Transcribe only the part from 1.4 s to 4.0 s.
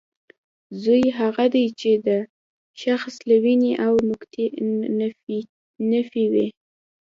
دی چې د شخص له وینې او